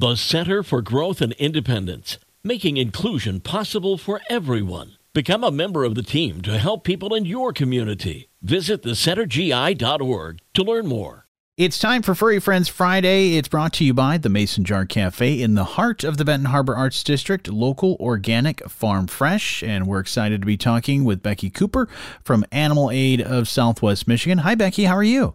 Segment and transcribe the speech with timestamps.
[0.00, 4.96] The Center for Growth and Independence, making inclusion possible for everyone.
[5.12, 8.30] Become a member of the team to help people in your community.
[8.40, 11.26] Visit thecentergi.org to learn more.
[11.58, 13.36] It's time for Furry Friends Friday.
[13.36, 16.46] It's brought to you by the Mason Jar Cafe in the heart of the Benton
[16.46, 19.62] Harbor Arts District, local, organic, farm fresh.
[19.62, 21.90] And we're excited to be talking with Becky Cooper
[22.24, 24.38] from Animal Aid of Southwest Michigan.
[24.38, 24.84] Hi, Becky.
[24.84, 25.34] How are you?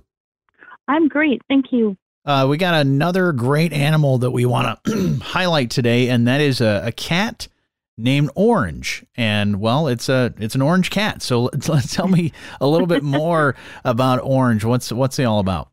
[0.87, 1.43] I'm great.
[1.47, 1.97] Thank you.
[2.25, 6.59] Uh, we got another great animal that we want to highlight today, and that is
[6.59, 7.47] a, a, cat
[7.97, 9.05] named Orange.
[9.15, 11.21] And well, it's a it's an orange cat.
[11.21, 13.55] So let's, let's tell me a little bit more
[13.85, 14.65] about Orange.
[14.65, 15.69] What's what's he all about?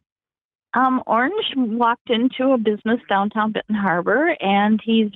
[0.74, 5.10] Um, Orange walked into a business downtown Benton Harbor, and he's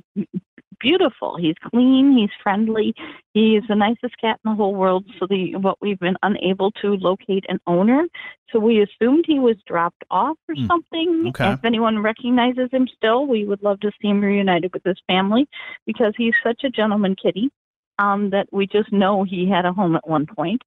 [0.81, 1.37] beautiful.
[1.37, 2.17] He's clean.
[2.17, 2.95] He's friendly.
[3.35, 5.05] He's the nicest cat in the whole world.
[5.19, 8.07] So the what we've been unable to locate an owner,
[8.53, 10.67] so we assumed he was dropped off or mm.
[10.67, 11.27] something.
[11.29, 11.53] Okay.
[11.53, 15.49] If anyone recognizes him still, we would love to see him reunited with his family
[15.85, 17.51] because he's such a gentleman kitty
[17.99, 20.63] um, that we just know he had a home at one point.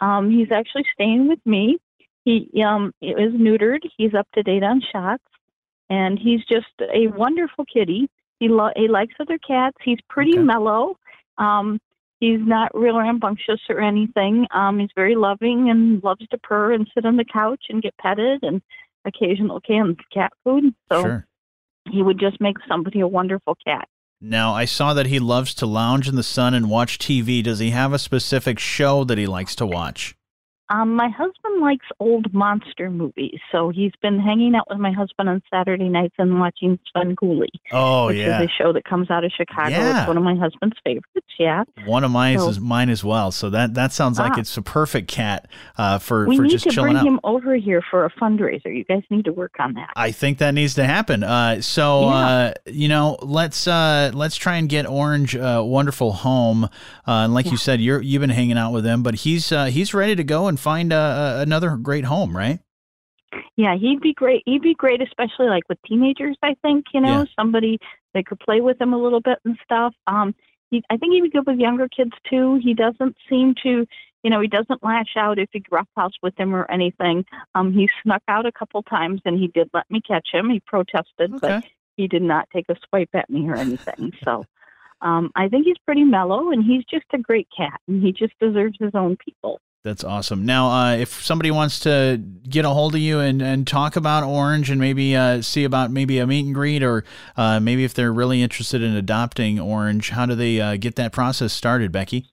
[0.00, 1.78] Um, he's actually staying with me.
[2.24, 3.80] He um, is neutered.
[3.96, 5.24] He's up to date on shots,
[5.90, 8.08] and he's just a wonderful kitty.
[8.40, 9.76] He lo- he likes other cats.
[9.84, 10.42] He's pretty okay.
[10.42, 10.98] mellow.
[11.38, 11.80] Um,
[12.20, 14.46] he's not real rambunctious or anything.
[14.52, 17.96] Um, he's very loving and loves to purr and sit on the couch and get
[17.98, 18.62] petted and
[19.04, 20.74] occasional cans of cat food.
[20.90, 21.26] So sure.
[21.90, 23.88] he would just make somebody a wonderful cat.
[24.20, 27.42] Now, I saw that he loves to lounge in the sun and watch TV.
[27.42, 30.16] Does he have a specific show that he likes to watch?
[30.70, 35.28] Um, my husband likes old monster movies, so he's been hanging out with my husband
[35.28, 37.48] on Saturday nights and watching Svengoolie.
[37.72, 39.70] Oh which yeah, is a show that comes out of Chicago.
[39.70, 40.00] Yeah.
[40.00, 41.08] It's one of my husband's favorites.
[41.38, 43.30] Yeah, one of mine so, is mine as well.
[43.32, 46.50] So that that sounds like ah, it's a perfect cat uh, for we for need
[46.50, 47.06] just to chilling bring out.
[47.06, 48.74] him over here for a fundraiser.
[48.74, 49.90] You guys need to work on that.
[49.96, 51.24] I think that needs to happen.
[51.24, 52.06] Uh, so Yeah.
[52.06, 56.64] uh, you know, let's uh, let's try and get Orange a wonderful home.
[56.64, 56.68] Uh,
[57.06, 59.92] and like you said, you're you've been hanging out with him, but he's uh, he's
[59.92, 62.60] ready to go and find uh, another great home, right?
[63.56, 64.42] Yeah, he'd be great.
[64.46, 66.36] He'd be great, especially like with teenagers.
[66.42, 67.24] I think you know Yeah.
[67.38, 67.78] somebody
[68.14, 69.94] that could play with him a little bit and stuff.
[70.06, 70.34] Um,
[70.70, 72.60] he, I think he would be good with younger kids too.
[72.62, 73.86] He doesn't seem to,
[74.22, 77.24] you know, he doesn't lash out if you roughhouse with him or anything.
[77.54, 80.48] Um, he snuck out a couple times and he did let me catch him.
[80.50, 81.38] He protested, Okay.
[81.40, 81.64] but
[81.96, 84.12] he did not take a swipe at me or anything.
[84.24, 84.44] so.
[85.02, 88.32] Um, I think he's pretty mellow, and he's just a great cat, and he just
[88.40, 89.60] deserves his own people.
[89.84, 90.46] That's awesome.
[90.46, 92.18] Now, uh, if somebody wants to
[92.48, 95.90] get a hold of you and, and talk about Orange and maybe uh, see about
[95.90, 97.04] maybe a meet and greet or
[97.36, 101.12] uh, maybe if they're really interested in adopting Orange, how do they uh, get that
[101.12, 102.30] process started, Becky?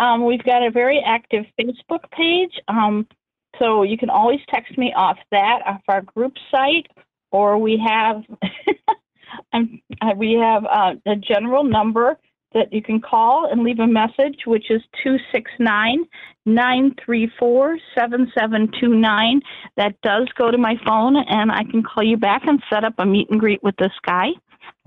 [0.00, 3.06] Um, we've got a very active Facebook page, um,
[3.60, 6.88] so you can always text me off that, off our group site,
[7.30, 8.22] or we have
[9.52, 12.18] uh, we have uh, a general number
[12.56, 16.04] that you can call and leave a message, which is 269
[16.46, 19.40] 934 7729.
[19.76, 22.94] That does go to my phone, and I can call you back and set up
[22.98, 24.28] a meet and greet with this guy.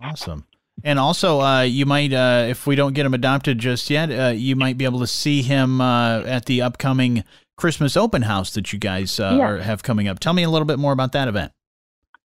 [0.01, 0.45] Awesome.
[0.83, 4.29] And also, uh, you might, uh, if we don't get him adopted just yet, uh,
[4.29, 7.23] you might be able to see him uh, at the upcoming
[7.57, 9.43] Christmas open house that you guys uh, Yeah.
[9.45, 10.19] are, have coming up.
[10.19, 11.51] Tell me a little bit more about that event.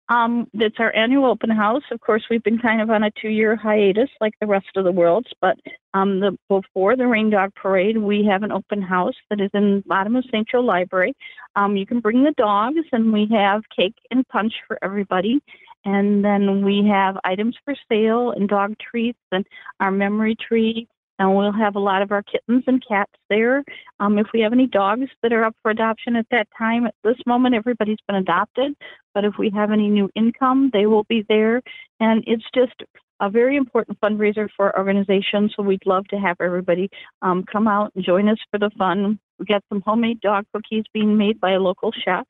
[0.09, 1.84] Um, it's our annual open house.
[1.91, 4.91] Of course, we've been kind of on a two-year hiatus, like the rest of the
[4.91, 5.25] world.
[5.40, 5.58] But
[5.94, 10.16] um, the, before the Reindog Parade, we have an open house that is in bottom
[10.16, 10.47] of St.
[10.47, 11.16] Joe Library.
[11.56, 15.41] Um, you can bring the dogs, and we have cake and punch for everybody.
[15.86, 19.46] And then we have items for sale and dog treats and
[19.80, 20.88] our memory tree.
[21.19, 23.63] And we'll have a lot of our kittens and cats there.
[24.00, 26.96] Um, if we have any dogs that are up for adoption at that time, at
[27.03, 28.75] this moment, everybody's been adopted.
[29.13, 31.62] But if we have any new income, they will be there.
[32.00, 32.73] And it's just
[33.19, 35.50] a very important fundraiser for our organization.
[35.56, 36.90] So we'd love to have everybody
[37.22, 39.19] um, come out and join us for the fun.
[39.40, 42.28] We got some homemade dog cookies being made by a local chef.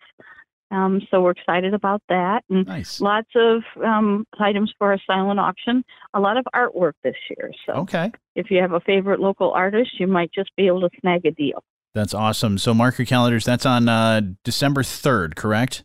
[0.74, 2.44] Um, so we're excited about that.
[2.50, 3.00] And Nice.
[3.00, 5.84] lots of um, items for a silent auction.
[6.16, 7.52] A lot of artwork this year.
[7.66, 8.12] So Okay.
[8.36, 11.31] if you have a favorite local artist, you might just be able to snag a
[11.31, 11.64] deal.
[11.94, 12.58] That's awesome.
[12.58, 13.46] So mark your calendars.
[13.46, 15.84] That's on uh, December 3rd, correct?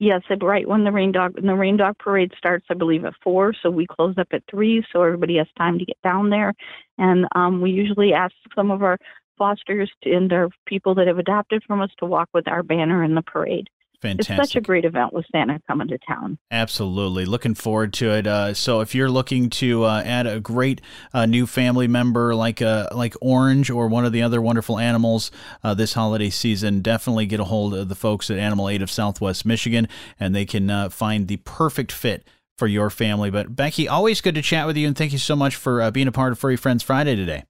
[0.00, 3.52] Yes, right when the rain dog when the Reindog parade starts, I believe at four.
[3.62, 6.54] So we close up at three, so everybody has time to get down there.
[6.98, 8.96] And um, we usually ask some of our
[9.36, 13.04] fosters to, and our people that have adopted from us to walk with our banner
[13.04, 13.68] in the parade.
[14.00, 14.38] Fantastic.
[14.38, 16.38] It's such a great event with Santa coming to town.
[16.52, 17.24] Absolutely.
[17.24, 18.26] Looking forward to it.
[18.28, 20.80] Uh, so if you're looking to uh, add a great
[21.12, 25.32] uh, new family member like uh, like Orange or one of the other wonderful animals
[25.64, 28.90] uh, this holiday season, definitely get a hold of the folks at Animal Aid of
[28.90, 29.88] Southwest Michigan,
[30.20, 32.24] and they can uh, find the perfect fit
[32.56, 33.30] for your family.
[33.30, 35.90] But Becky, always good to chat with you, and thank you so much for uh,
[35.90, 37.44] being a part of Furry Friends Friday today.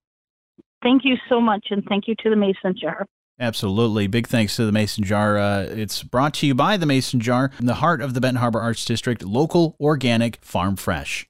[0.82, 3.04] Thank you so much, and thank you to the Mason Jar.
[3.40, 4.08] Absolutely.
[4.08, 5.38] Big thanks to the Mason Jar.
[5.38, 8.40] Uh, it's brought to you by the Mason Jar in the heart of the Benton
[8.40, 11.26] Harbor Arts District, local, organic, farm fresh.